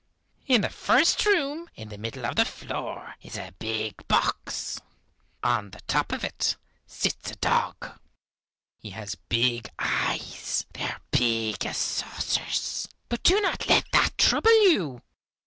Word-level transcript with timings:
In 0.47 0.61
the 0.61 0.69
first 0.69 1.27
room 1.27 1.69
in 1.75 1.89
the 1.89 1.97
middle 1.99 2.25
of 2.25 2.35
the 2.35 2.43
floor, 2.43 3.13
is 3.21 3.37
a 3.37 3.53
big 3.59 4.07
box. 4.07 4.79
On 5.43 5.69
the 5.69 5.79
top 5.81 6.11
of 6.11 6.23
it 6.23 6.57
sits 6.87 7.29
a 7.29 7.35
dog. 7.35 7.99
He 8.79 8.89
has 8.97 9.13
big 9.13 9.69
eyes, 9.77 10.65
they 10.73 10.85
are 10.85 10.95
as 11.05 11.09
big 11.11 11.63
as 11.67 11.77
saucers, 11.77 12.87
but 13.09 13.21
do 13.21 13.39
not 13.41 13.69
let 13.69 13.91
that 13.91 14.17
trouble 14.17 14.63
you. 14.71 15.03